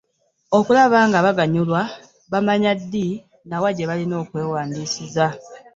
[0.57, 1.81] Okulaba ng’abaganyulwa
[2.31, 3.07] bamanya ddi
[3.49, 5.25] na wa gye balina okwewandiisiza.